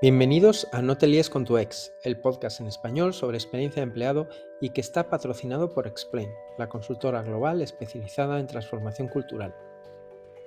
[0.00, 3.88] Bienvenidos a No te líes con tu ex, el podcast en español sobre experiencia de
[3.88, 4.28] empleado
[4.60, 9.56] y que está patrocinado por Explain, la consultora global especializada en transformación cultural.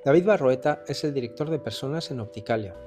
[0.05, 2.77] David Barroeta es el director de personas en Opticalia.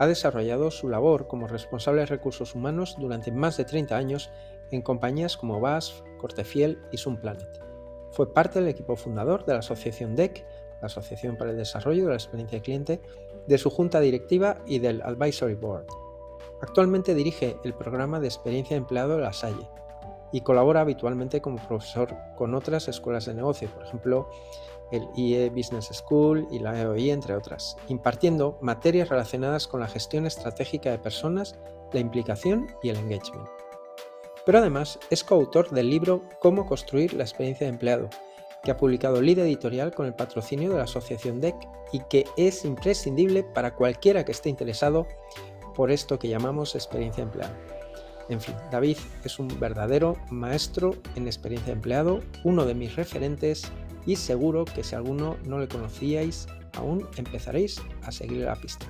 [0.00, 4.32] Ha desarrollado su labor como responsable de recursos humanos durante más de 30 años
[4.72, 7.62] en compañías como BASF, Cortefiel y Sunplanet.
[8.10, 10.44] Fue parte del equipo fundador de la asociación DEC,
[10.80, 13.00] la Asociación para el Desarrollo de la Experiencia de Cliente,
[13.46, 15.86] de su junta directiva y del Advisory Board.
[16.62, 19.68] Actualmente dirige el programa de experiencia de empleado de la Salle
[20.32, 24.28] y colabora habitualmente como profesor con otras escuelas de negocio, por ejemplo,
[24.92, 30.26] el IE Business School y la EOI, entre otras, impartiendo materias relacionadas con la gestión
[30.26, 31.58] estratégica de personas,
[31.92, 33.48] la implicación y el engagement.
[34.44, 38.08] Pero además es coautor del libro Cómo construir la experiencia de empleado,
[38.62, 41.54] que ha publicado Lead Editorial con el patrocinio de la Asociación DEC
[41.92, 45.06] y que es imprescindible para cualquiera que esté interesado
[45.74, 47.54] por esto que llamamos experiencia empleado.
[48.28, 53.72] En fin, David es un verdadero maestro en experiencia empleado, uno de mis referentes
[54.06, 58.86] y seguro que si alguno no le conocíais, aún empezaréis a seguir la pista.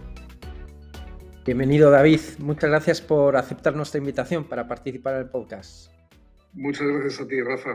[1.46, 5.90] Bienvenido David, muchas gracias por aceptar nuestra invitación para participar en el podcast.
[6.52, 7.74] Muchas gracias a ti, Rafa.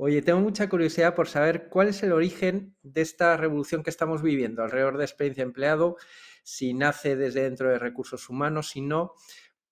[0.00, 4.22] Oye, tengo mucha curiosidad por saber cuál es el origen de esta revolución que estamos
[4.22, 5.96] viviendo alrededor de experiencia empleado,
[6.44, 9.14] si nace desde dentro de recursos humanos, si no,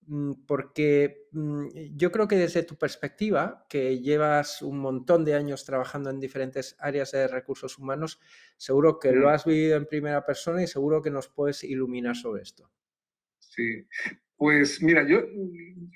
[0.01, 5.63] mm, porque mm, yo creo que desde tu perspectiva, que llevas un montón de años
[5.63, 8.19] trabajando en diferentes áreas de recursos humanos,
[8.57, 12.41] seguro que lo has vivido en primera persona y seguro que nos puedes iluminar sobre
[12.41, 12.69] esto.
[13.39, 13.87] Sí,
[14.35, 15.21] pues mira, yo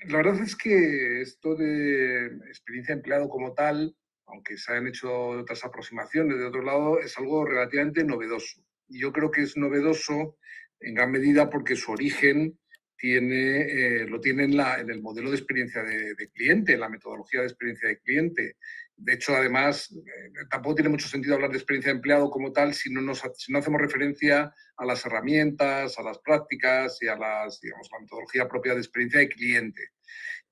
[0.08, 3.94] la verdad es que esto de experiencia empleado como tal,
[4.32, 8.64] aunque se hayan hecho otras aproximaciones de otro lado, es algo relativamente novedoso.
[8.88, 10.38] Yo creo que es novedoso
[10.80, 12.58] en gran medida porque su origen
[12.96, 16.88] tiene, eh, lo tiene en, la, en, el modelo de experiencia de, cliente, en la
[16.88, 18.56] metodología de experiencia de cliente.
[18.96, 22.72] De hecho, además, eh, tampoco tiene mucho sentido hablar de experiencia de empleado como tal
[22.74, 27.88] si no, no hacemos referencia a las herramientas, a las prácticas y a las, digamos,
[27.92, 29.82] la metodología propia de experiencia de cliente.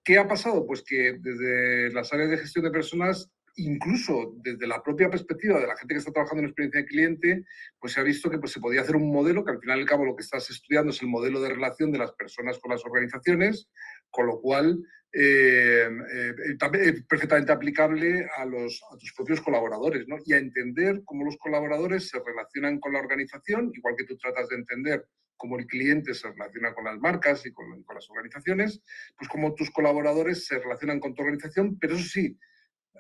[0.03, 0.67] ¿Qué ha pasado?
[0.67, 5.67] Pues que desde las áreas de gestión de personas incluso desde la propia perspectiva de
[5.67, 7.45] la gente que está trabajando en experiencia de cliente,
[7.79, 9.83] pues se ha visto que pues, se podía hacer un modelo, que al final y
[9.83, 12.71] al cabo lo que estás estudiando es el modelo de relación de las personas con
[12.71, 13.69] las organizaciones,
[14.11, 14.81] con lo cual
[15.13, 16.35] eh, eh,
[16.75, 20.17] es perfectamente aplicable a, los, a tus propios colaboradores ¿no?
[20.25, 24.49] y a entender cómo los colaboradores se relacionan con la organización, igual que tú tratas
[24.49, 25.05] de entender
[25.37, 28.83] cómo el cliente se relaciona con las marcas y con, con las organizaciones,
[29.17, 32.39] pues cómo tus colaboradores se relacionan con tu organización, pero eso sí,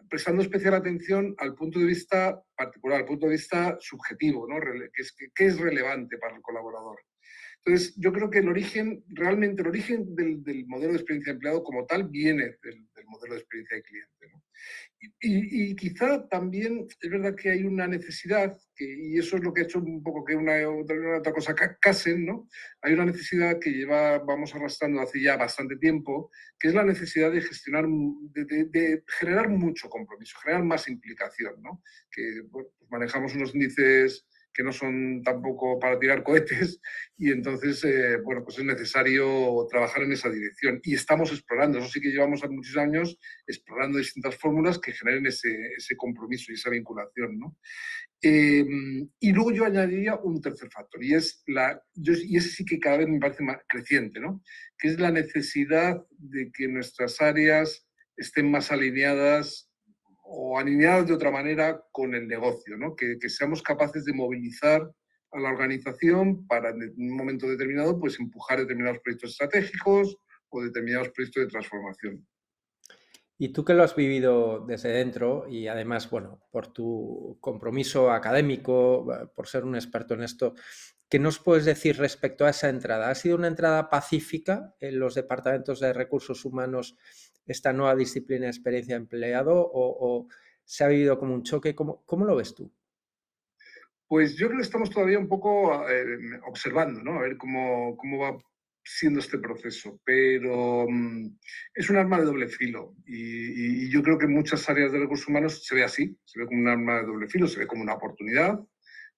[0.08, 4.56] prestando especial atención al punto de vista particular, al punto de vista subjetivo, ¿no?
[4.60, 6.98] ¿Qué es, es relevante para el colaborador?
[7.64, 11.36] Entonces, yo creo que el origen, realmente el origen del, del modelo de experiencia de
[11.36, 14.28] empleado como tal viene del, del modelo de experiencia de cliente.
[14.32, 14.42] ¿no?
[15.20, 19.52] Y, y, quizá también es verdad que hay una necesidad, que, y eso es lo
[19.52, 22.48] que ha hecho un poco que una, una otra cosa casen, ¿no?
[22.82, 27.32] Hay una necesidad que lleva, vamos arrastrando hace ya bastante tiempo, que es la necesidad
[27.32, 31.82] de gestionar, de, de, de generar mucho compromiso, generar más implicación, ¿no?
[32.10, 36.80] Que pues manejamos unos índices que no son tampoco para tirar cohetes
[37.18, 40.80] y entonces, eh, bueno, pues es necesario trabajar en esa dirección.
[40.82, 45.50] Y estamos explorando, eso sí que llevamos muchos años explorando distintas fórmulas que generen ese,
[45.76, 47.56] ese compromiso y esa vinculación, ¿no?
[48.22, 48.66] Eh,
[49.18, 52.98] y luego yo añadiría un tercer factor, y, es la, y ese sí que cada
[52.98, 54.42] vez me parece más creciente, ¿no?
[54.78, 57.86] que es la necesidad de que nuestras áreas
[58.16, 59.69] estén más alineadas
[60.32, 62.94] o alineadas de otra manera con el negocio, ¿no?
[62.94, 64.88] que, seamos capaces de movilizar
[65.32, 70.16] a la organización para en un momento determinado pues empujar determinados proyectos estratégicos
[70.50, 72.26] o determinados proyectos de transformación.
[73.38, 79.06] Y tú que lo has vivido desde dentro y además, bueno, por tu compromiso académico,
[79.34, 80.54] por ser un experto en esto,
[81.08, 83.10] ¿qué nos puedes decir respecto a esa entrada?
[83.10, 86.98] ¿Ha sido una entrada pacífica en los departamentos de recursos humanos
[87.46, 90.28] esta nueva disciplina de experiencia empleado o,
[90.64, 91.74] se ha vivido como un choque?
[91.74, 92.72] ¿Cómo, ¿Cómo, lo ves tú?
[94.06, 97.18] Pues yo creo que estamos todavía un poco eh, observando, ¿no?
[97.18, 98.38] A ver cómo, cómo va
[98.84, 101.36] siendo este proceso, pero um,
[101.74, 104.98] es un arma de doble filo y, y, yo creo que en muchas áreas de
[104.98, 107.66] recursos humanos se ve así, se ve como un arma de doble filo, se ve
[107.66, 108.58] como una oportunidad,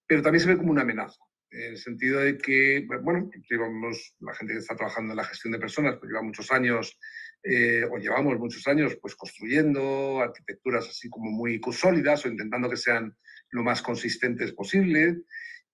[0.05, 4.33] pero también se ve como una amenaza, en el sentido de que, bueno, llevamos, la
[4.35, 6.99] gente que está trabajando en la gestión de personas, pues lleva muchos años
[7.43, 13.15] eh, llevamos muchos años pues construyendo arquitecturas así como muy sólidas o intentando que sean
[13.51, 15.23] lo más consistentes posible.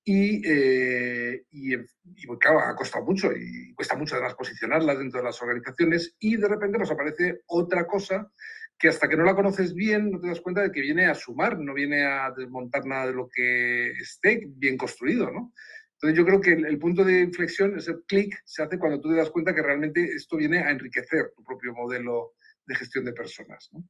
[0.04, 5.26] Y, eh, y, y, claro, ha costado mucho y cuesta mucho además posicionarlas dentro de
[5.26, 8.32] las organizaciones y de repente nos aparece otra cosa
[8.80, 11.14] que hasta que no la conoces bien no te das cuenta de que viene a
[11.14, 15.54] sumar, no viene a desmontar nada de lo que esté bien construido, ¿no?
[16.02, 19.18] Entonces yo creo que el, punto de inflexión, ese clic, se hace cuando tú te
[19.18, 22.36] das cuenta que realmente esto viene a enriquecer tu propio modelo
[22.66, 23.68] de gestión de personas.
[23.74, 23.84] ¿no?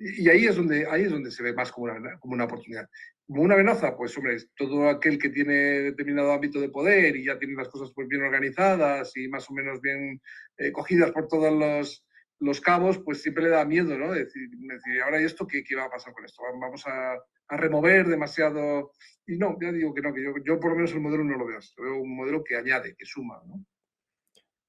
[0.00, 2.88] Y, ahí, es donde, ahí es donde se ve más como una, como una oportunidad.
[3.24, 7.38] Como una amenaza, pues hombre, todo aquel que tiene determinado ámbito de poder y ya
[7.38, 10.20] tiene las cosas pues, bien organizadas y más o menos bien
[10.58, 12.04] eh, cogidas por todos los,
[12.40, 14.12] los cabos, pues siempre le da miedo, ¿no?
[14.12, 16.42] Decir, decir ahora, ¿y esto qué, qué, va a pasar con esto?
[16.60, 17.14] ¿Vamos a,
[17.48, 18.92] a, remover demasiado?
[19.26, 21.38] Y no, ya digo que no, que yo, yo, por lo menos el modelo no
[21.38, 21.74] lo veo así.
[21.78, 23.64] Un modelo que añade, que suma, ¿no?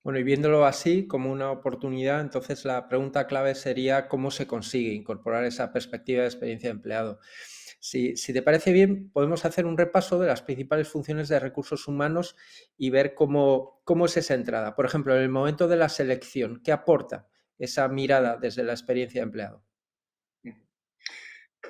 [0.04, 4.94] Bueno, y viéndolo así como una oportunidad, entonces la pregunta clave sería cómo se consigue
[4.94, 7.20] incorporar esa perspectiva de experiencia de empleado.
[7.80, 11.88] Si, si, te parece bien, podemos hacer un repaso de las principales funciones de recursos
[11.88, 12.36] humanos
[12.78, 14.76] y ver cómo, cómo es esa entrada.
[14.76, 17.28] Por ejemplo, en el momento de la selección, ¿qué aporta
[17.58, 19.66] esa mirada desde la experiencia de empleado?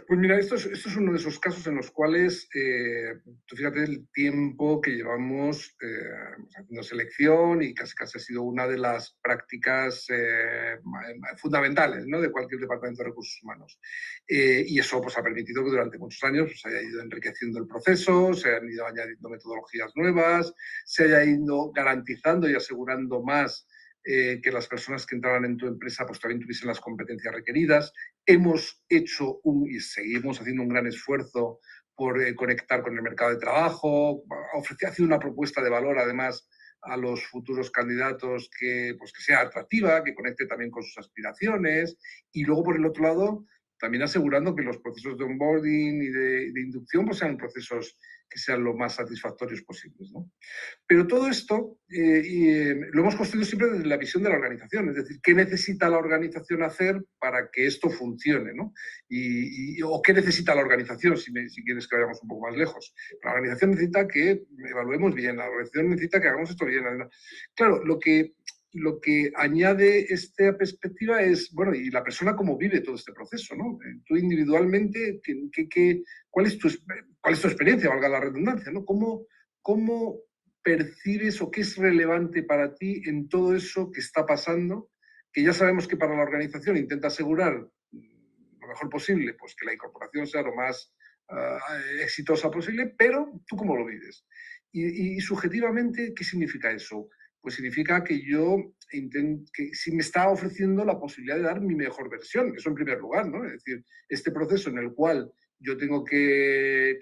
[0.07, 3.13] Pues mira, esto es, esto es, uno de esos casos en los cuales, eh,
[3.47, 8.77] fíjate el tiempo que llevamos eh, haciendo selección y casi casi ha sido una de
[8.77, 10.77] las prácticas eh,
[11.37, 12.21] fundamentales ¿no?
[12.21, 13.79] de cualquier departamento de recursos humanos.
[14.27, 17.67] y eso pues, ha permitido que durante muchos años pues, se haya ido enriqueciendo el
[17.67, 20.53] proceso, se hayan ido añadiendo metodologías nuevas,
[20.85, 23.67] se haya ido garantizando y asegurando más
[24.07, 27.91] eh, que las personas que entraban en tu empresa pues también tuviesen las competencias requeridas.
[28.23, 31.59] Hemos hecho un, y seguimos haciendo un gran esfuerzo
[31.95, 34.23] por eh, conectar con el mercado de trabajo,
[34.53, 36.47] ofrecer, haciendo una propuesta de valor además
[36.81, 41.97] a los futuros candidatos que, pues, que sea atractiva, que conecte también con sus aspiraciones
[42.31, 43.45] y luego por el otro lado
[43.79, 47.97] también asegurando que los procesos de onboarding y de, inducción pues, sean procesos
[48.29, 50.11] que sean lo más satisfactorios posibles.
[50.11, 50.31] ¿no?
[50.87, 54.89] Pero todo esto eh, eh, lo hemos construido siempre desde la visión de la organización,
[54.89, 58.73] es decir, qué necesita la organización hacer para que esto funcione, ¿no?
[59.07, 62.93] Y, o qué necesita la organización, si, si, quieres que vayamos un poco más lejos.
[63.23, 66.83] La organización necesita que evaluemos bien, la organización necesita que hagamos esto bien.
[67.55, 68.33] Claro, lo que
[68.75, 73.55] lo que añade esta perspectiva es, bueno, y la persona cómo vive todo este proceso,
[73.55, 73.79] ¿no?
[73.81, 76.69] Eh, tú individualmente, ¿qué, cuál, es tu,
[77.21, 78.83] ¿cuál es tu experiencia, valga la redundancia, ¿no?
[78.83, 79.27] ¿Cómo,
[79.61, 80.19] ¿Cómo
[80.61, 84.91] percibes o qué es relevante para ti en todo eso que está pasando?
[85.31, 89.73] Que ya sabemos que para la organización intenta asegurar lo mejor posible, pues que la
[89.73, 90.93] incorporación sea lo más
[91.29, 91.59] ah,
[92.01, 94.25] exitosa posible, pero tú cómo lo vives.
[94.73, 97.07] y subjetivamente, ¿qué significa eso?
[97.45, 101.75] Pues significa que yo intento, que si me está ofreciendo la posibilidad de dar mi
[101.75, 103.45] mejor versión, eso en primer lugar, ¿no?
[103.45, 106.97] Es decir, este proceso en el cual yo tengo que,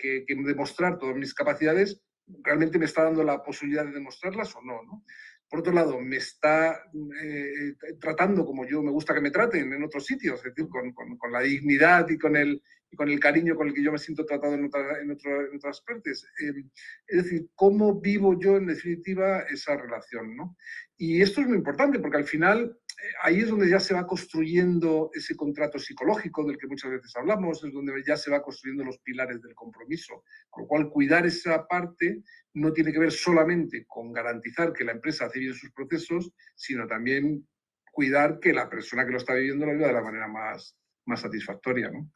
[0.46, 2.02] demostrar todas mis capacidades,
[2.44, 4.84] ¿realmente me está dando la posibilidad de demostrarlas o no?
[4.84, 5.06] ¿no?
[5.50, 6.84] Por otro lado, me está
[7.22, 10.94] eh, tratando como yo me gusta que me traten en otros sitios, es decir, con,
[10.94, 12.62] con la dignidad y con el,
[12.94, 16.28] y con el cariño con el que yo me siento tratado en, en, otras partes.
[16.40, 16.70] Em,
[17.08, 20.36] es decir, cómo vivo yo en definitiva esa relación.
[20.36, 20.56] ¿no?
[20.96, 24.06] Y esto es muy importante porque al final eh, ahí es donde ya se va
[24.06, 28.84] construyendo ese contrato psicológico del que muchas veces hablamos, es donde ya se va construyendo
[28.84, 30.24] los pilares del compromiso.
[30.52, 32.22] Con lo cual, cuidar esa parte
[32.54, 36.86] no tiene que ver solamente con garantizar que la empresa hace bien sus procesos, sino
[36.86, 37.48] también
[37.92, 41.22] cuidar que la persona que lo está viviendo lo viva de la manera más, más
[41.22, 41.90] satisfactoria.
[41.90, 42.12] ¿no?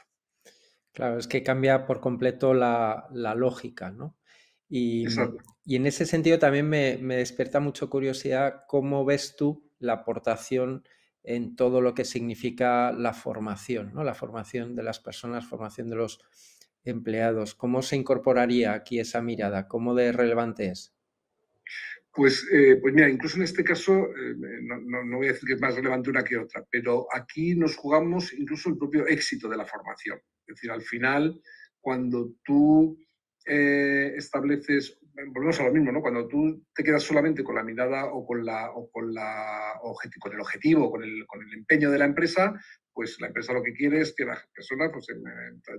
[0.97, 4.17] Claro, es que cambia por completo la, lógica, ¿no?
[4.67, 5.05] Y,
[5.63, 10.87] y, en ese sentido también me, me, despierta mucho curiosidad cómo ves tú la aportación
[11.21, 14.03] en todo lo que significa la formación, ¿no?
[14.03, 16.19] La formación de las personas, formación de los
[16.83, 17.53] empleados.
[17.53, 19.67] ¿Cómo se incorporaría aquí esa mirada?
[19.67, 20.95] ¿Cómo de relevante es?
[22.11, 25.53] Pues, eh, pues mira, incluso en este caso, eh, no, no, voy a decir que
[25.53, 29.57] es más relevante una que otra, pero aquí nos jugamos incluso el propio éxito de
[29.57, 30.19] la formación.
[30.47, 31.41] Es decir, al final,
[31.81, 32.97] cuando tú
[33.45, 34.99] eh, estableces,
[35.33, 36.01] volvemos a lo mismo, ¿no?
[36.01, 39.73] Cuando tú te quedas solamente con la mirada o con, la, o con, la
[40.19, 42.53] con el objetivo, con el, con el empeño de la empresa,
[42.97, 45.05] pues la empresa lo que quiere es que la persona pues,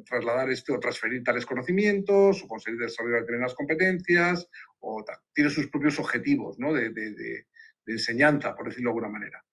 [0.06, 4.48] trasladar este o transferir tales conocimientos o conseguir desarrollar determinadas competencias
[4.78, 6.72] o tiene sus propios objetivos ¿no?
[6.72, 7.46] de, de, de,
[7.86, 9.44] enseñanza, por decirlo de alguna manera.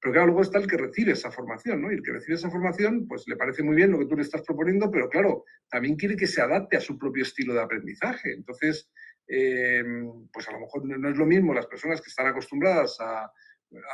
[0.00, 1.90] Pero claro, luego está el que recibe esa formación, ¿no?
[1.90, 4.22] Y el que recibe esa formación, pues le parece muy bien lo que tú le
[4.22, 8.32] estás proponiendo, pero claro, también quiere que se adapte a su propio estilo de aprendizaje.
[8.32, 8.88] Entonces,
[9.26, 9.82] eh,
[10.32, 13.30] pues a lo mejor no es lo mismo las personas que están acostumbradas a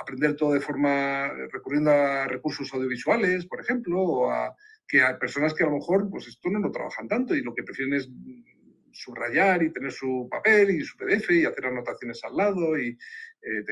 [0.00, 4.54] aprender todo de forma, recurriendo a recursos audiovisuales, por ejemplo, o a
[4.87, 7.54] que hay personas que a lo mejor, pues esto no lo trabajan tanto y lo
[7.54, 8.08] que prefieren es
[8.92, 12.76] subrayar y tener su papel y su PDF y hacer anotaciones al lado.
[12.76, 12.96] Eh,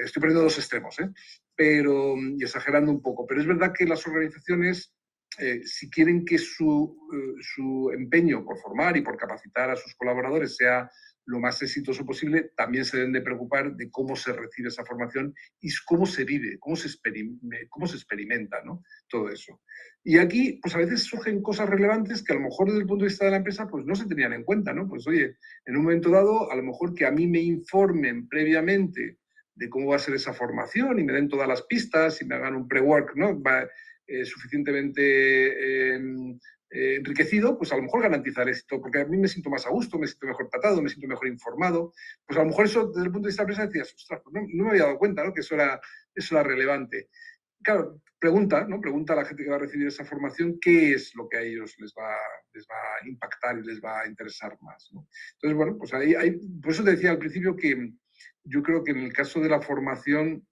[0.05, 1.09] estoy poniendo dos extremos, ¿eh?
[1.63, 3.25] Pero, y exagerando un poco.
[3.25, 4.93] Pero es verdad que las organizaciones,
[5.65, 6.99] si quieren que su,
[7.41, 10.91] su empeño por formar y por capacitar a sus colaboradores sea
[11.27, 15.33] lo más exitoso posible, también se deben de preocupar de cómo se recibe esa formación
[15.61, 16.89] y cómo se vive, cómo se,
[17.69, 18.83] cómo se experimenta ¿no?
[19.09, 19.61] todo eso.
[20.03, 23.05] Y aquí, pues a veces surgen cosas relevantes que a lo mejor desde el punto
[23.05, 24.89] de vista de la empresa, pues no se tenían en cuenta, ¿no?
[24.89, 29.22] Pues oye, en un momento dado, a lo mejor que a mí me informen previamente
[29.55, 32.35] de cómo va a ser esa formación y me den todas las pistas y me
[32.35, 33.41] hagan un pre-work, ¿no?
[33.41, 33.69] Va,
[34.07, 36.39] eh, suficientemente em,
[36.71, 39.71] eh, enriquecido, pues a lo mejor garantizar esto, porque a mí me siento más a
[39.71, 41.93] gusto, me siento mejor tratado, me siento mejor informado.
[42.27, 44.21] Pues a lo mejor eso, desde el punto de vista de la empresa, decías, ostras,
[44.25, 45.33] pues no, me había dado cuenta ¿no?
[45.33, 45.81] que eso era,
[46.15, 47.11] eso era relevante.
[47.63, 48.81] Claro, pregunta, ¿no?
[48.81, 51.43] Pregunta a la gente que va a recibir esa formación qué es lo que a
[51.43, 52.17] ellos les va,
[52.55, 54.91] les va a impactar y les va a interesar más.
[55.35, 57.93] Entonces, bueno, pues ahí, hay, por eso te decía al principio que
[58.45, 60.47] yo creo que en el caso de la formación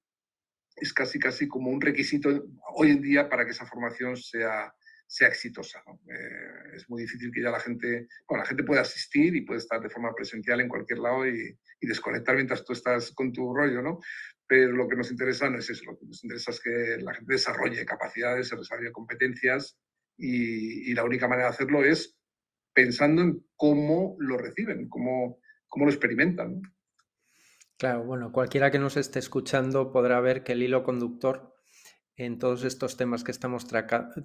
[0.76, 4.72] es casi, casi como un requisito hoy en día para que esa formación sea,
[5.06, 5.82] sea exitosa.
[6.08, 9.58] Eh, es muy difícil que ya la gente, bueno, la gente puede asistir y puede
[9.58, 13.80] estar de forma presencial en cualquier lado y, desconectar mientras tú estás con tu rollo,
[13.80, 14.00] ¿no?
[14.46, 17.14] Pero lo que nos interesa no es eso, lo que nos interesa es que la
[17.14, 19.78] gente desarrolle capacidades, desarrolle competencias
[20.16, 22.16] y, la única manera de hacerlo es
[22.74, 26.60] pensando en cómo lo reciben, cómo, cómo lo experimentan.
[27.80, 31.56] Claro, bueno, cualquiera que nos esté escuchando podrá ver que el hilo conductor
[32.14, 33.66] en todos estos temas que estamos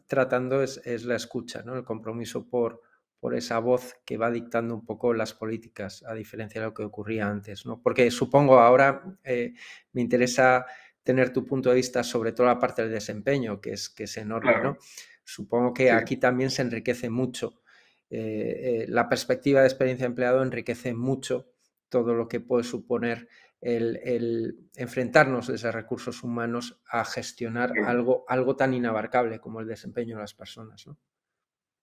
[0.08, 1.78] tratando es, la escucha, ¿no?
[1.78, 2.82] el compromiso por,
[3.18, 6.84] por esa voz que va dictando un poco las políticas, a diferencia de lo que
[6.84, 7.66] ocurría antes.
[7.66, 7.82] ¿no?
[7.82, 9.54] Porque supongo ahora eh,
[9.94, 10.66] me interesa
[11.02, 14.18] tener tu punto de vista sobre toda la parte del desempeño, que es, que es
[14.18, 14.62] enorme.
[14.62, 14.78] ¿no?
[15.24, 17.62] Supongo que aquí también se enriquece mucho.
[18.10, 21.55] Eh, eh, la perspectiva de experiencia empleado enriquece mucho
[21.90, 23.28] todo lo que puede suponer
[23.62, 30.22] el, enfrentarnos desde recursos humanos a gestionar algo, algo tan inabarcable como el desempeño de
[30.22, 30.86] las personas.
[30.86, 31.00] ¿no?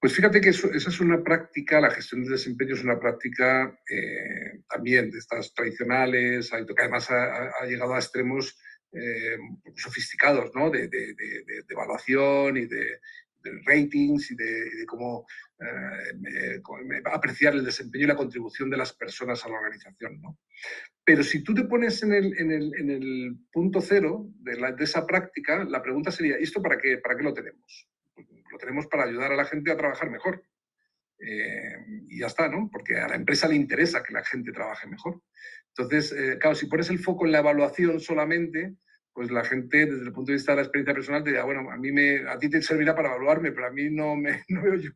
[0.03, 4.63] Pues fíjate que esa es una práctica, la gestión de desempeño es una práctica eh,
[4.69, 8.59] también de estas tradicionales, que además ha, llegado a extremos
[8.93, 9.39] eh,
[9.77, 10.71] sofisticados, ¿no?
[10.71, 10.91] de,
[11.69, 12.99] evaluación y de,
[13.65, 15.25] ratings y de, cómo
[15.63, 16.63] eh,
[17.13, 20.21] apreciar el desempeño y la contribución de las personas a la organización.
[20.21, 20.39] ¿no?
[21.05, 26.37] Pero si tú te pones en el, punto cero de, esa práctica, la pregunta sería,
[26.37, 27.89] ¿esto para qué, para qué lo tenemos?
[28.51, 30.45] Lo tenemos para ayudar a la gente a trabajar mejor.
[31.19, 31.77] Eh,
[32.09, 32.69] y ya está, ¿no?
[32.71, 35.23] Porque a la empresa le interesa que la gente trabaje mejor.
[35.69, 38.75] Entonces, eh, claro, si pones el foco en la evaluación solamente,
[39.13, 41.71] pues la gente desde el punto de vista de la experiencia personal te dirá, bueno,
[41.71, 44.63] a, mí me, a ti te servirá para evaluarme, pero a mí no, me, no
[44.63, 44.91] veo yo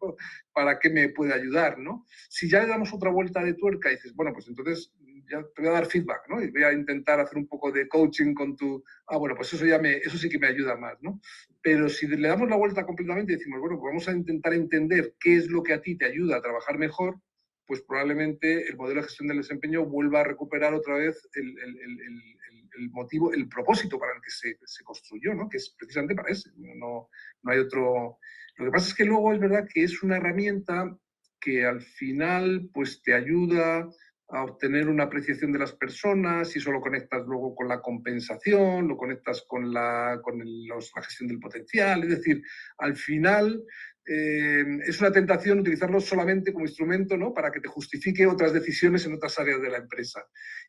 [0.52, 2.06] para qué me puede ayudar, ¿no?
[2.28, 4.92] Si ya le damos otra vuelta de tuerca y dices, bueno, pues entonces
[5.28, 6.42] ya te voy a dar feedback, ¿no?
[6.42, 9.66] Y voy a intentar hacer un poco de coaching con tu, ah, bueno, pues eso
[9.66, 11.20] ya me, eso sí que me ayuda más, ¿no?
[11.62, 15.14] Pero si le damos la vuelta completamente y decimos, bueno, pues vamos a intentar entender
[15.20, 17.20] qué es lo que a ti te ayuda a trabajar mejor,
[17.66, 21.78] pues probablemente el modelo de gestión del desempeño vuelva a recuperar otra vez el, el,
[21.80, 22.36] el,
[22.78, 25.48] el motivo, el propósito para el que se, se, construyó, ¿no?
[25.48, 27.08] Que es precisamente para ese, no,
[27.42, 28.18] no hay otro...
[28.56, 30.96] Lo que pasa es que luego es verdad que es una herramienta
[31.40, 33.88] que al final pues te ayuda
[34.28, 38.88] a obtener una apreciación de las personas, y eso lo conectas luego con la compensación,
[38.88, 42.42] lo conectas con la, con la gestión del potencial, es decir,
[42.78, 43.62] al final
[44.08, 47.34] eh, es una tentación utilizarlo solamente como instrumento ¿no?
[47.34, 50.24] para que te justifique otras decisiones en otras áreas de la empresa.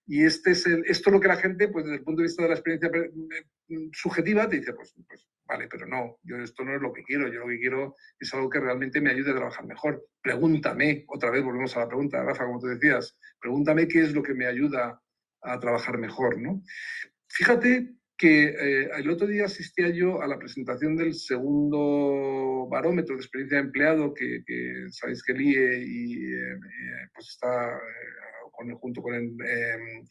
[0.07, 2.41] Y este es esto es lo que la gente, pues desde el punto de vista
[2.41, 6.75] de la experiencia eh, subjetiva, te dice, pues, pues vale, pero no, yo esto no
[6.75, 9.35] es lo que quiero, yo lo que quiero es algo que realmente me ayude a
[9.35, 10.07] trabajar mejor.
[10.21, 14.23] Pregúntame, otra vez volvemos a la pregunta, Rafa, como tú decías, pregúntame qué es lo
[14.23, 14.99] que me ayuda
[15.41, 16.63] a trabajar mejor, ¿no?
[17.27, 23.21] Fíjate que eh, el otro día asistía yo a la presentación del segundo barómetro de
[23.21, 24.41] experiencia de empleado que,
[24.89, 27.79] sabéis que el IE y, eh, eh, pues está
[28.79, 29.37] junto con el,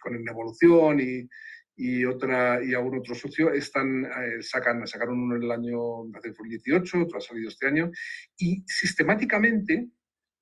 [0.01, 1.29] con el Evolución y,
[1.75, 4.09] y, otra, y algún otro socio están,
[4.41, 5.79] sacan, sacaron uno en el año
[6.25, 7.91] 2018, otro ha salido este año,
[8.39, 9.89] y sistemáticamente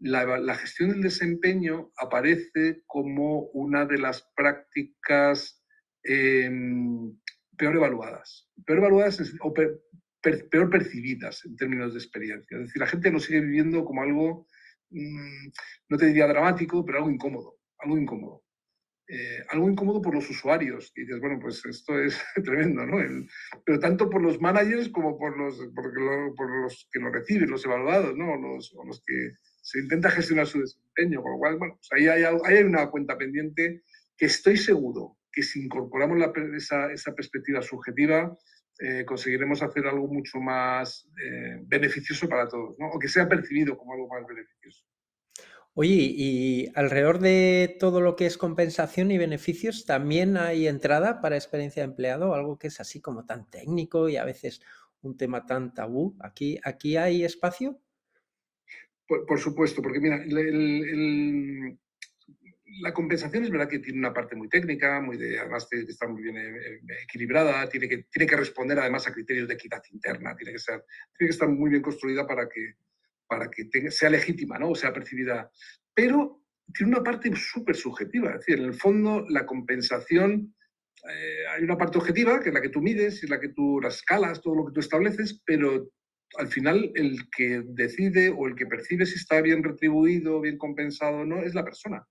[0.00, 5.64] la, la, gestión del desempeño aparece como una de las prácticas
[7.56, 8.48] peor evaluadas.
[8.66, 12.56] Peor evaluadas o peor percibidas en términos de experiencia.
[12.56, 14.46] Es decir, la gente lo sigue viviendo como algo,
[14.90, 15.48] mm,
[15.88, 17.58] no te diría dramático, pero algo incómodo.
[17.78, 18.44] Algo incómodo.
[19.06, 20.92] Eh, algo incómodo por los usuarios.
[20.96, 22.98] Y dices, bueno, pues esto es tremendo, ¿no?
[23.64, 25.92] pero tanto por los managers como por los, por,
[26.62, 28.36] los que lo reciben, los evaluados, ¿no?
[28.36, 32.24] Los, los que se intenta gestionar su desempeño, con lo cual, bueno, pues ahí, hay,
[32.44, 33.82] hay, una cuenta pendiente
[34.16, 36.18] que estoy seguro que si incorporamos
[36.56, 38.36] esa, esa, perspectiva subjetiva,
[38.78, 42.88] eh, conseguiremos hacer algo mucho más eh, beneficioso para todos, ¿no?
[42.88, 44.84] o que sea percibido como algo más beneficioso.
[45.76, 51.34] Oye, y alrededor de todo lo que es compensación y beneficios, ¿también hay entrada para
[51.34, 52.32] experiencia de empleado?
[52.32, 54.60] Algo que es así como tan técnico y a veces
[55.02, 56.16] un tema tan tabú.
[56.20, 57.80] ¿Aquí, aquí hay espacio?
[59.08, 60.24] Por, supuesto, porque mira,
[62.80, 66.06] la compensación es verdad que tiene una parte muy técnica, muy de, además que está
[66.08, 69.82] muy bien eh, eh, equilibrada, tiene que, tiene que responder además a criterios de equidad
[69.92, 70.84] interna, tiene que, ser,
[71.16, 72.74] tiene que estar muy bien construida para que,
[73.26, 74.70] para que sea legítima, ¿no?
[74.70, 75.50] O sea percibida.
[75.94, 80.54] Pero tiene una parte súper subjetiva, es decir, en el fondo la compensación,
[81.10, 83.80] eh, hay una parte objetiva, que es la que tú mides, es la que tú
[83.80, 85.90] las escalas, todo lo que tú estableces, pero
[86.38, 91.18] al final el que decide o el que percibe si está bien retribuido, bien compensado
[91.18, 92.04] o no, es la persona.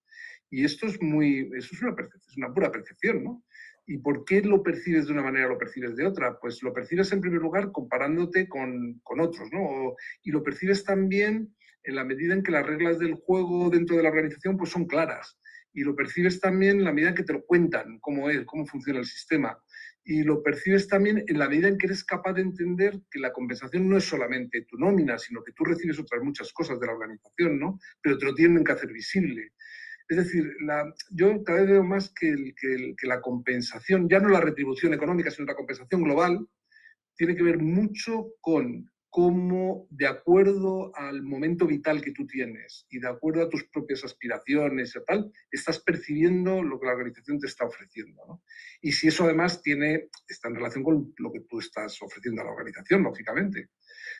[0.54, 3.44] Y esto es muy, eso es una, es una pura percepción, ¿no?
[3.88, 6.38] ¿Y por qué lo percibes de una manera o lo percibes de otra?
[6.40, 9.96] Pues lo percibes en primer lugar comparándote con, con otros, ¿no?
[10.22, 14.04] y lo percibes también en la medida en que las reglas del juego dentro de
[14.04, 15.40] la organización pues son claras.
[15.74, 18.68] Y lo percibes también en la medida en que te lo cuentan, cómo es, cómo
[18.68, 19.58] funciona el sistema.
[20.04, 23.34] Y lo percibes también en la medida en que eres capaz de entender que la
[23.34, 26.94] compensación no es solamente tu nómina, sino que tú recibes otras muchas cosas de la
[26.94, 27.80] organización, ¿no?
[28.04, 29.54] Pero te lo tienen que hacer visible.
[30.14, 30.56] Es decir,
[31.10, 35.48] yo cada vez veo más que, que, la compensación, ya no la retribución económica, sino
[35.48, 36.48] la compensación global,
[37.18, 43.00] tiene que ver mucho con cómo, de acuerdo al momento vital que tú tienes y
[43.00, 47.48] de acuerdo a tus propias aspiraciones y tal, estás percibiendo lo que la organización te
[47.48, 48.44] está ofreciendo.
[48.82, 52.46] Y si eso además tiene, está en relación con lo que tú estás ofreciendo a
[52.46, 53.70] la organización, lógicamente.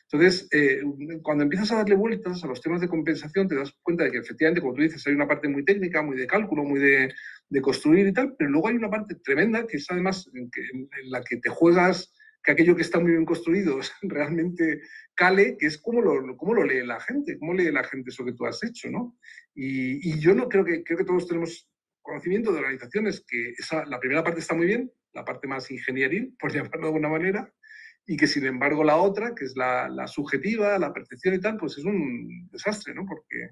[0.02, 0.82] Entonces, eh,
[1.22, 4.18] cuando empiezas a darle vueltas a los temas de compensación, te das cuenta de que
[4.18, 7.12] efectivamente, como tú dices, hay una parte muy técnica, muy de cálculo, muy de,
[7.62, 10.50] construir y tal, pero luego hay una parte tremenda que es además en,
[11.04, 14.82] la que te juegas que aquello que está muy bien construido realmente
[15.14, 18.24] cale, que es cómo lo, cómo lo lee la gente, cómo lee la gente eso
[18.24, 19.16] que tú has hecho, ¿no?
[19.54, 21.70] Y, yo no creo que, creo que todos tenemos
[22.02, 26.36] conocimiento de organizaciones que esa, la primera parte está muy bien, la parte más ingenieril,
[26.38, 27.52] por llamarlo de alguna manera,
[28.06, 31.78] y que sin embargo la otra, que es la, subjetiva, la percepción y tal, pues
[31.78, 33.06] es un desastre, ¿no?
[33.06, 33.50] Porque,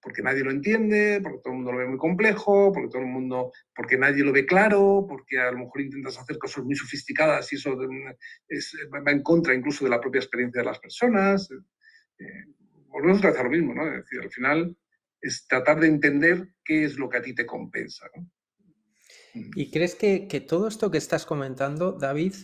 [0.00, 3.08] porque nadie lo entiende, porque todo el mundo lo ve muy complejo, porque todo el
[3.08, 7.50] mundo, porque nadie lo ve claro, porque a lo mejor intentas hacer cosas muy sofisticadas
[7.52, 11.50] y eso va en contra incluso de la propia experiencia de las personas.
[12.18, 12.44] Eh,
[12.88, 13.86] volvemos a hacer lo mismo, ¿no?
[13.86, 14.76] Es decir, al final
[15.22, 18.30] es tratar de entender qué es lo que a ti te compensa, ¿no?
[19.56, 22.34] ¿Y crees que, que todo esto que estás comentando, David,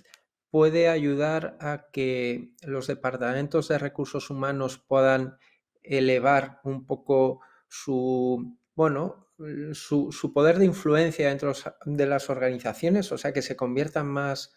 [0.50, 5.36] puede ayudar a que los departamentos de recursos humanos puedan
[5.82, 9.28] elevar un poco su, bueno,
[9.72, 11.52] su, poder de influencia dentro
[11.86, 14.54] de las organizaciones, o sea, que se conviertan más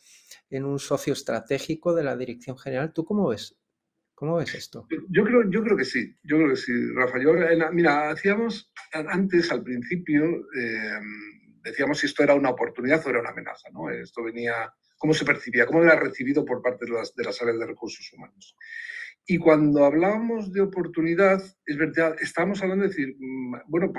[0.50, 2.92] en un socio estratégico de la dirección general.
[2.92, 3.58] ¿Tú cómo ves?
[4.14, 4.88] ¿Cómo ves esto?
[5.10, 7.18] Yo creo, yo creo que sí, yo creo que sí, Rafa.
[7.72, 10.24] mira, hacíamos antes, al principio,
[10.56, 11.00] eh,
[11.64, 13.90] decíamos si esto era una oportunidad o era una amenaza, ¿no?
[13.90, 14.74] Esto venía
[15.04, 18.10] cómo se percibía, cómo era recibido por parte de las, de las áreas de recursos
[18.14, 18.56] humanos.
[19.28, 23.92] Y cuando hablábamos de oportunidad, es verdad, estábamos hablando de decir, mm, bueno,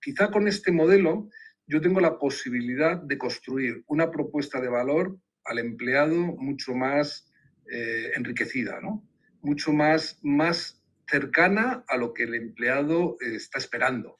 [0.00, 1.28] quizá con este modelo
[1.66, 7.30] yo tengo la posibilidad de construir una propuesta de valor al empleado mucho más
[7.70, 9.06] eh, enriquecida, ¿no?
[9.42, 14.16] mucho más, más cercana a lo que el empleado está esperando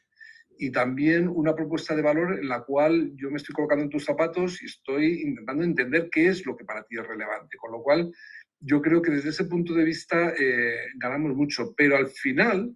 [0.58, 4.04] y también una propuesta de valor en la cual yo me estoy colocando en tus
[4.04, 7.56] zapatos y estoy intentando entender qué es lo que para ti es relevante.
[7.56, 8.12] Con lo cual,
[8.60, 12.74] yo creo que desde ese punto de vista eh, ganamos mucho, pero al final,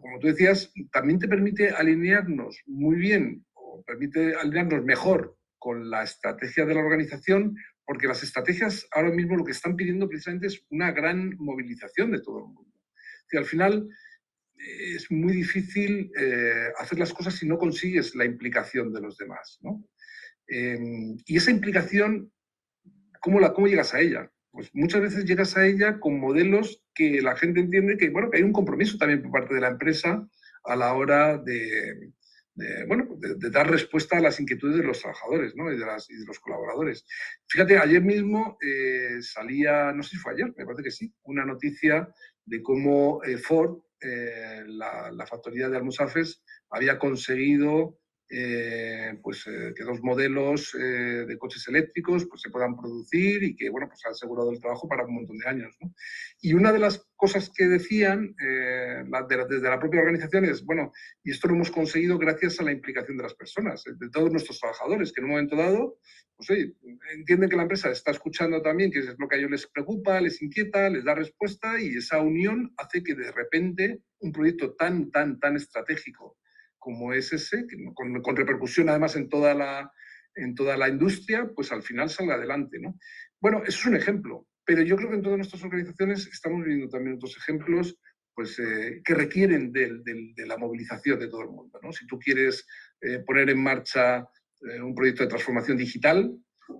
[0.00, 6.04] como tú decías, también te permite alinearnos muy bien o permite alinearnos mejor con la
[6.04, 10.64] estrategia de la organización, porque las estrategias ahora mismo lo que están pidiendo precisamente es
[10.70, 12.72] una gran movilización de todo el mundo.
[13.30, 13.88] Y al final,
[14.58, 19.58] es muy difícil eh, hacer las cosas si no consigues la implicación de los demás.
[19.62, 19.84] ¿no?
[20.46, 22.32] Em, y esa implicación,
[23.20, 24.30] ¿cómo, la, ¿cómo llegas a ella?
[24.50, 28.38] Pues muchas veces llegas a ella con modelos que la gente entiende que, bueno, que
[28.38, 30.26] hay un compromiso también por parte de la empresa
[30.64, 32.12] a la hora de,
[32.86, 35.72] bueno, de, dar respuesta a las inquietudes de los trabajadores ¿no?
[35.72, 37.06] y, de las, y, de los colaboradores.
[37.46, 41.44] Fíjate, ayer mismo eh, salía, no sé si fue ayer, me parece que sí, una
[41.44, 42.12] noticia
[42.44, 47.98] de cómo eh, Ford eh, la, factoría de Almusafes había conseguido
[48.30, 53.56] eh, pues, eh, que dos modelos eh, de coches eléctricos pues, se puedan producir y
[53.56, 55.76] que bueno, pues, ha asegurado el trabajo para un montón de años.
[55.80, 55.94] ¿no?
[56.42, 60.92] Y una de las cosas que decían desde la propia organización es, bueno,
[61.24, 64.60] y esto lo hemos conseguido gracias a la implicación de las personas, de todos nuestros
[64.60, 65.98] trabajadores, que en un momento dado
[66.38, 66.72] pues oye,
[67.14, 70.20] entienden que la empresa está escuchando también, que es lo que a ellos les preocupa,
[70.20, 75.10] les inquieta, les da respuesta y esa unión hace que de repente un proyecto tan,
[75.10, 76.37] tan, tan estratégico
[76.78, 79.92] como es ese, con, repercusión además en toda, la,
[80.34, 82.78] en toda la industria, pues al final salga adelante.
[82.78, 82.98] ¿no?
[83.40, 86.88] Bueno, eso es un ejemplo, pero yo creo que en todas nuestras organizaciones estamos viendo
[86.88, 87.98] también otros ejemplos
[88.34, 91.78] pues, eh, que requieren de, la movilización de todo el mundo.
[91.82, 91.92] ¿no?
[91.92, 92.66] Si tú quieres
[93.00, 96.32] eh, poner en marcha eh, un proyecto de transformación digital,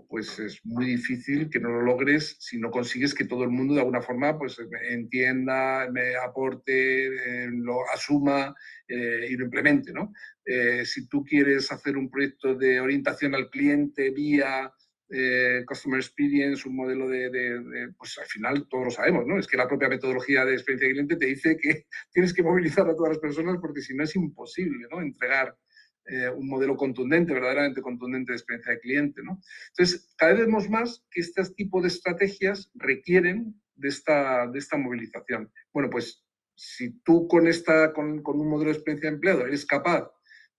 [0.08, 3.74] pues es muy difícil que no lo logres si no consigues que todo el mundo
[3.74, 8.54] de alguna forma pues entienda, me aporte, eh, lo asuma
[8.86, 9.92] eh, y lo implemente.
[9.92, 10.12] ¿no?
[10.84, 14.72] si tú quieres hacer un proyecto de orientación al cliente vía
[15.66, 19.38] Customer Experience, un modelo de, pues al final todos lo sabemos, ¿no?
[19.38, 22.88] Es que la propia metodología de experiencia de cliente te dice que tienes que movilizar
[22.88, 25.02] a todas las personas porque si no es imposible, ¿no?
[25.02, 25.54] Entregar
[26.08, 29.22] eh, un modelo contundente, verdaderamente contundente de experiencia de cliente.
[29.22, 29.40] ¿no?
[29.68, 34.76] Entonces, cada vez vemos más que este tipo de estrategias requieren de esta, de esta
[34.76, 35.52] movilización.
[35.72, 39.64] Bueno, pues si tú con, esta, con, con, un modelo de experiencia de empleado eres
[39.64, 40.10] capaz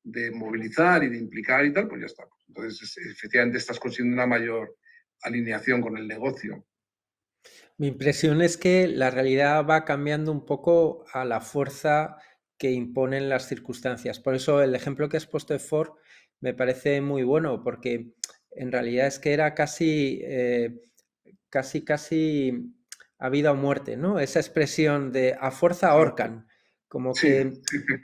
[0.03, 2.23] de movilizar y de implicar y tal, pues ya está.
[2.47, 4.77] Entonces, efectivamente, estás consiguiendo una mayor
[5.21, 6.65] alineación con el negocio.
[7.77, 12.17] Mi impresión es que la realidad va cambiando un poco a la fuerza
[12.59, 14.19] que imponen las circunstancias.
[14.19, 15.93] Por eso el ejemplo que has puesto de Ford
[16.41, 18.11] me parece muy bueno, porque
[18.51, 20.81] en realidad es que era casi, eh,
[21.49, 22.75] casi, casi
[23.17, 24.19] a vida o muerte, ¿no?
[24.19, 26.47] Esa expresión de a fuerza ahorcan,
[26.89, 27.53] como que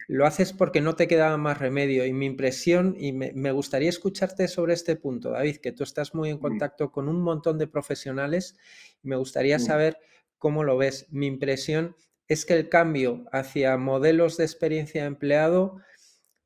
[0.08, 2.06] lo haces porque no te queda más remedio.
[2.06, 6.30] Y mi impresión, y me, gustaría escucharte sobre este punto, David, que tú estás muy
[6.30, 8.58] en contacto con un montón de profesionales,
[9.04, 9.98] y me gustaría saber
[10.38, 11.08] cómo lo ves.
[11.10, 11.96] Mi impresión
[12.28, 15.78] es que el cambio hacia modelos de experiencia de empleado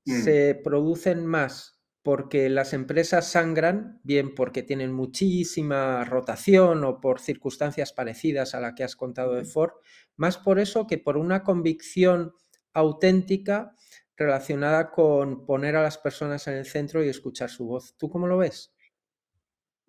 [0.06, 0.24] mm.
[0.24, 7.94] se producen más porque las empresas sangran, bien porque tienen muchísima rotación o por circunstancias
[7.94, 9.74] parecidas a la que has contado de Ford,
[10.16, 12.34] más por eso que por una convicción
[12.74, 13.76] auténtica
[14.16, 17.96] relacionada con poner a las personas en el centro y escuchar su voz.
[17.98, 18.74] ¿Tú cómo lo ves?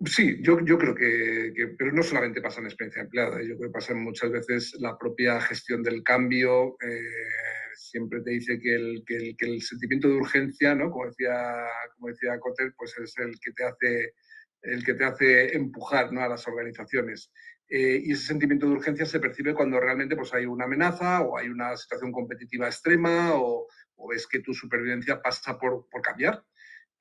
[0.05, 3.47] Sí, yo, yo creo que, pero no solamente pasa en experiencia empleada, ¿eh?
[3.47, 7.01] yo creo que pasa muchas veces la propia gestión del cambio, eh,
[7.75, 10.89] siempre te dice que el, que el, que, el, sentimiento de urgencia, ¿no?
[10.89, 14.13] como decía, como decía Cotter, pues es el que te hace,
[14.63, 16.21] el que te hace empujar ¿no?
[16.21, 17.31] a las organizaciones.
[17.69, 21.37] Eh, y ese sentimiento de urgencia se percibe cuando realmente pues, hay una amenaza o
[21.37, 26.43] hay una situación competitiva extrema o, o ves que tu supervivencia pasa por, por cambiar.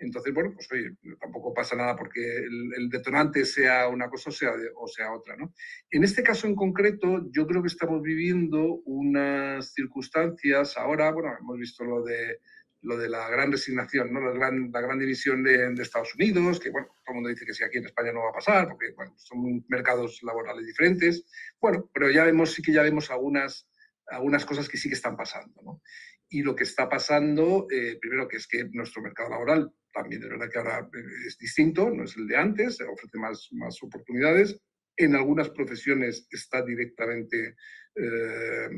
[0.01, 4.53] Entonces, bueno, pues oye, tampoco pasa nada porque el, detonante sea una cosa o sea,
[4.77, 5.53] o sea otra, ¿no?
[5.91, 11.59] En este caso en concreto, yo creo que estamos viviendo unas circunstancias ahora, bueno, hemos
[11.59, 12.39] visto lo de,
[12.83, 14.21] lo de la gran resignación, ¿no?
[14.21, 17.53] la, gran, la gran división de, Estados Unidos, que bueno, todo el mundo dice que
[17.53, 21.27] si aquí en España no va a pasar, porque bueno, son mercados laborales diferentes.
[21.61, 23.69] Bueno, pero ya vemos, sí que ya vemos algunas,
[24.07, 25.61] algunas cosas que sí que están pasando.
[25.63, 25.83] ¿no?
[26.31, 30.29] Y lo que está pasando, eh, primero que es que nuestro mercado laboral también es
[30.29, 34.59] verdad que ahora eh, es distinto, no es el de antes, ofrece más, más oportunidades.
[34.97, 37.57] En algunas profesiones está directamente,
[37.95, 38.69] eh,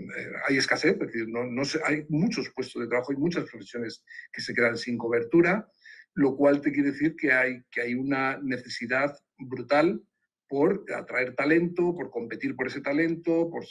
[0.46, 4.40] hay escasez, es decir, no, no hay muchos puestos de trabajo y muchas profesiones que
[4.40, 5.66] se quedan sin cobertura,
[6.14, 10.01] lo cual te quiere decir que hay, que hay una necesidad brutal
[10.48, 13.64] por atraer talento, por competir por ese talento, por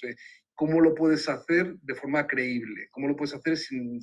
[0.62, 4.00] cómo lo puedes hacer de forma creíble, cómo lo puedes hacer sin,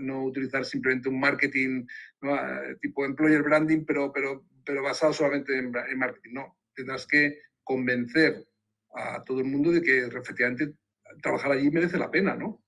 [0.00, 1.86] no, utilizar simplemente un marketing
[2.24, 6.34] ah, tipo employer branding, pero, pero, pero basado solamente en, marketing.
[6.34, 8.46] No, tendrás que convencer
[8.94, 10.74] a todo el mundo de que efectivamente
[11.22, 12.62] trabajar allí merece la pena, ¿no?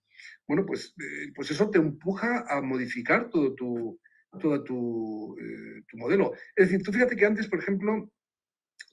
[0.49, 4.01] Bueno, pues, eh, pues eso te empuja a modificar todo tu,
[4.41, 6.33] todo tu, eh, tu modelo.
[6.57, 8.11] Es decir, tú fíjate que antes, por ejemplo,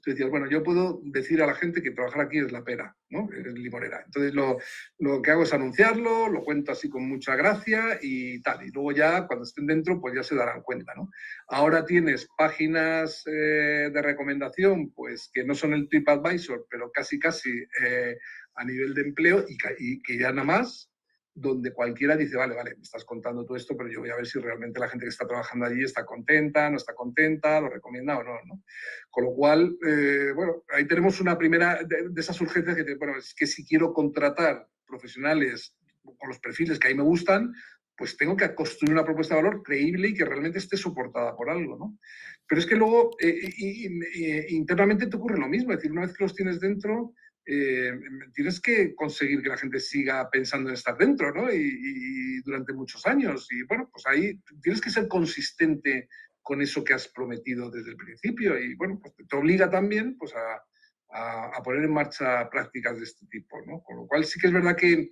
[0.02, 2.96] tú decías, bueno, yo puedo decir a la gente que trabajar aquí es la pera,
[3.10, 3.30] ¿no?
[3.32, 4.04] Es limonera.
[4.06, 4.58] Entonces lo,
[5.00, 8.66] lo, que hago es anunciarlo, lo cuento así con mucha gracia y tal.
[8.66, 11.10] Y luego ya, cuando estén dentro, pues ya se darán cuenta, ¿no?
[11.48, 17.52] Ahora tienes páginas eh, de recomendación, pues que no son el TripAdvisor, pero casi, casi
[17.84, 18.18] eh,
[18.56, 20.91] a nivel de empleo y, y que ya nada más
[21.34, 24.28] donde cualquiera dice, vale, vale, me estás contando todo esto, pero yo voy a ver
[24.28, 28.18] si realmente la gente que está trabajando allí está contenta, no está contenta, lo recomienda
[28.18, 28.34] o no.
[28.46, 28.64] ¿no?
[29.10, 33.34] Con lo cual, eh, bueno, ahí tenemos una primera de, esas urgencias que, bueno, es
[33.34, 37.54] que si quiero contratar profesionales con los perfiles que ahí me gustan,
[37.96, 41.50] pues tengo que construir una propuesta de valor creíble y que realmente esté soportada por
[41.50, 42.00] algo, ¿no?
[42.48, 46.24] Pero es que luego eh, internamente te ocurre lo mismo, es decir, una vez que
[46.24, 47.14] los tienes dentro,
[47.46, 47.94] eh,
[48.34, 51.52] tienes que conseguir que la gente siga pensando en estar dentro, ¿no?
[51.52, 53.48] Y, durante muchos años.
[53.52, 56.10] Y bueno, pues ahí tienes que ser consistente
[56.42, 58.60] con eso que has prometido desde el principio.
[58.60, 63.28] Y bueno, pues te obliga también pues a, a, poner en marcha prácticas de este
[63.28, 63.84] tipo, ¿no?
[63.84, 65.12] Con lo cual sí que es verdad que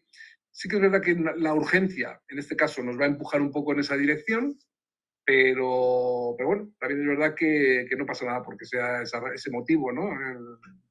[0.52, 3.52] Sí que es verdad que la urgencia, en este caso, nos va a empujar un
[3.52, 4.58] poco en esa dirección,
[5.26, 9.92] pero, pero bueno, también es verdad que, que no pasa nada porque sea ese motivo,
[9.92, 10.10] ¿no?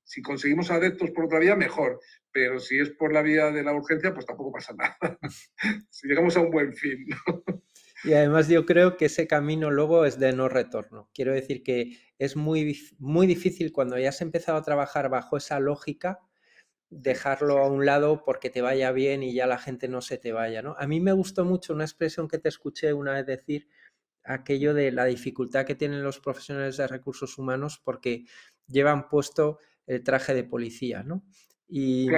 [0.08, 2.00] Si conseguimos adeptos por otra vía, mejor,
[2.32, 4.96] pero si es por la vía de la urgencia, pues tampoco pasa nada.
[5.90, 7.06] si llegamos a un buen fin.
[8.04, 11.10] Y además yo creo que ese camino luego es de no retorno.
[11.12, 15.60] Quiero decir que es muy, muy difícil cuando ya has empezado a trabajar bajo esa
[15.60, 16.20] lógica,
[16.88, 20.32] dejarlo a un lado porque te vaya bien y ya la gente no se te
[20.32, 20.74] vaya, ¿no?
[20.78, 23.68] A mí me gustó mucho una expresión que te escuché una vez decir,
[24.24, 28.24] aquello de la dificultad que tienen los profesionales de recursos humanos porque
[28.66, 31.24] llevan puesto el traje de policía, ¿no?
[31.66, 32.08] Y,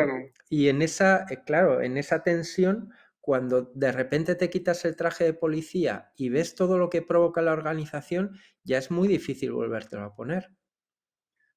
[0.48, 5.24] y en esa, eh, claro, en esa tensión, cuando de repente te quitas el traje
[5.24, 10.04] de policía y ves todo lo que provoca la organización, ya es muy difícil volvértelo
[10.04, 10.50] a poner.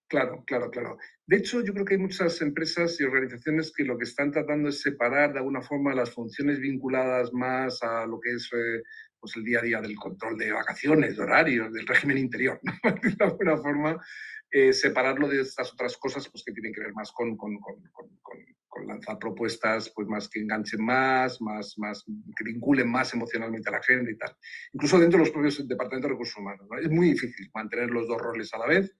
[0.08, 0.98] Claro, claro, claro.
[1.26, 4.70] De hecho, yo creo que hay muchas empresas y organizaciones que lo que están tratando
[4.70, 8.84] es separar de alguna forma las funciones vinculadas más a lo que es eh,
[9.20, 12.74] pues el día a día del control de vacaciones, de horarios, del régimen interior, ¿no?
[13.18, 14.06] de alguna forma,
[14.54, 18.88] eh, separarlo de estas otras cosas pues, que tienen que ver más con, con, con,
[18.88, 22.04] lanzar propuestas pues, más que enganchen más, más, más,
[22.36, 24.36] que vinculen más emocionalmente a la gente y tal.
[24.74, 26.68] Incluso dentro de los propios departamentos de recursos humanos.
[26.70, 26.78] ¿no?
[26.80, 28.96] Es muy difícil mantener los dos roles a la vez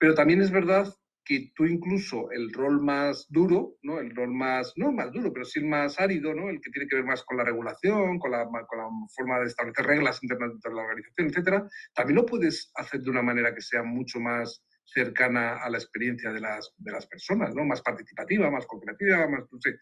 [0.00, 0.88] pero también es verdad
[1.22, 4.00] que tú incluso el rol más duro, ¿no?
[4.00, 6.48] El rol más, no más duro, pero sí el más árido, ¿no?
[6.48, 9.46] El que tiene que ver más con la regulación, con la, con la forma de
[9.46, 13.60] establecer reglas internas de la organización, etcétera, también lo puedes hacer de una manera que
[13.60, 17.64] sea mucho más cercana a la experiencia de las, de las personas, ¿no?
[17.64, 19.78] Más participativa, más cooperativa, más, no sé.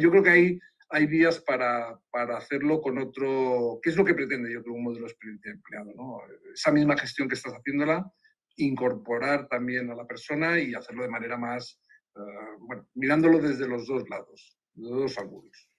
[0.00, 4.14] Yo creo que hay, hay vías para, para, hacerlo con otro, ¿qué es lo que
[4.14, 6.20] pretende yo creo un modelo de experiencia de empleado, ¿no?
[6.52, 8.10] Esa misma gestión que estás haciéndola,
[8.56, 11.80] incorporar también a la persona y hacerlo de manera más,
[12.16, 15.70] eh, mirándolo desde los dos lados, los dos ángulos.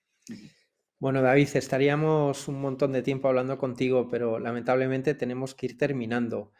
[0.99, 6.51] Bueno, David, estaríamos un montón de tiempo hablando contigo, pero lamentablemente tenemos que ir terminando.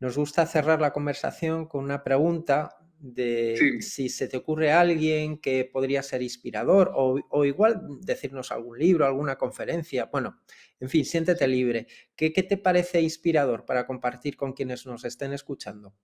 [0.00, 5.64] Nos gusta cerrar la conversación con una pregunta de si se te ocurre alguien que
[5.64, 10.06] podría ser inspirador o, igual decirnos algún libro, alguna conferencia.
[10.06, 10.40] Bueno,
[10.80, 11.86] en fin, siéntete libre.
[12.16, 15.94] ¿Qué, te parece inspirador para compartir con quienes nos estén escuchando?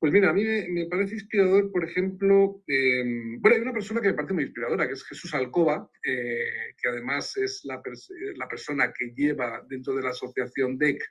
[0.00, 4.08] Pues mira, a mí me, parece inspirador, por ejemplo, em, bueno, hay una persona que
[4.08, 7.82] me parece muy inspiradora, que es Jesús Alcoba, eh, que además es la,
[8.36, 11.02] la, persona que lleva dentro de la asociación DEC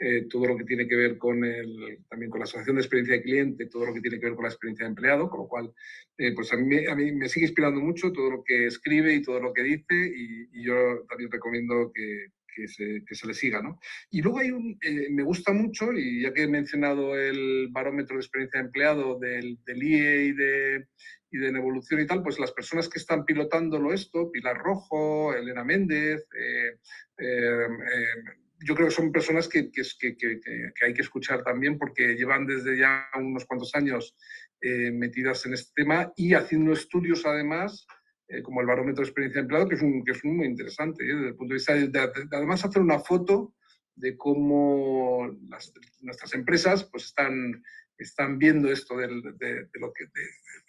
[0.00, 3.16] eh, todo lo que tiene que ver con el, también con la asociación de experiencia
[3.16, 5.48] de cliente, todo lo que tiene que ver con la experiencia de empleado, con lo
[5.48, 5.72] cual,
[6.16, 9.22] eh, pues a mí, a mí, me sigue inspirando mucho todo lo que escribe y
[9.22, 12.26] todo lo que dice y, yo también recomiendo que,
[12.58, 13.78] que, se, que, se, le siga, ¿no?
[14.10, 18.16] Y luego hay un, eh, me gusta mucho, y ya que he mencionado el barómetro
[18.16, 20.86] de experiencia de empleado del, del IE y de,
[21.30, 25.62] y de evolución y tal, pues las personas que están pilotándolo esto, Pilar Rojo, Elena
[25.64, 26.26] Méndez,
[28.60, 32.46] yo creo que son personas que, que, que, que, hay que escuchar también porque llevan
[32.46, 34.16] desde ya unos cuantos años
[34.60, 37.86] eh, metidas en este tema y haciendo estudios además,
[38.28, 41.02] eh, como el barómetro de experiencia de empleado, que es, un, que es muy interesante,
[41.04, 41.14] ¿eh?
[41.14, 43.54] desde el punto de vista de, además hacer una foto
[43.94, 45.26] de cómo
[46.02, 47.62] nuestras empresas pues están,
[47.96, 49.22] están viendo esto del,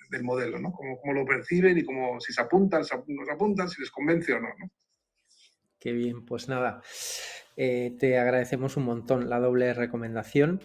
[0.09, 0.71] del modelo, ¿no?
[0.71, 4.33] Cómo, cómo, lo perciben y cómo, si se apuntan, se, nos apuntan, si les convence
[4.33, 4.71] o no, ¿no?
[5.79, 6.81] Qué bien, pues nada,
[7.55, 10.61] eh, te agradecemos un montón la doble recomendación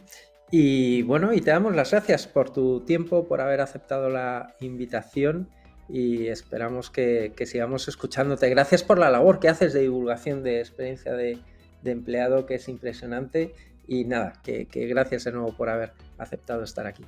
[0.51, 5.51] y bueno, y te damos las gracias por tu tiempo, por haber aceptado la invitación
[5.89, 8.49] y esperamos que, sigamos escuchándote.
[8.51, 11.39] Gracias por la labor que haces de divulgación de experiencia de,
[11.85, 13.55] empleado, que es impresionante
[13.87, 17.05] y nada, que gracias de nuevo por haber aceptado estar aquí.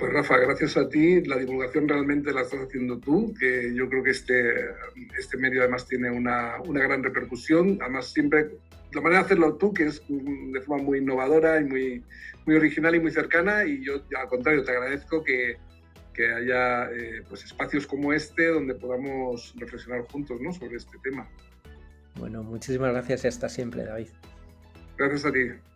[0.00, 1.22] Pues Rafa, gracias a ti.
[1.26, 4.70] La divulgación realmente la estás haciendo tú, que yo creo que este,
[5.18, 7.76] este medio además tiene una, una gran repercusión.
[7.82, 8.48] Además, siempre
[8.92, 12.04] la manera de hacerlo tú, que es de forma muy innovadora y muy,
[12.46, 13.66] muy original y muy cercana.
[13.66, 15.58] Y yo, al contrario, te agradezco que,
[16.12, 20.52] que haya eh, pues espacios como este donde podamos reflexionar juntos ¿no?
[20.52, 21.28] sobre este tema.
[22.16, 24.08] Bueno, muchísimas gracias y hasta siempre, David.
[24.96, 25.69] Gracias a ti.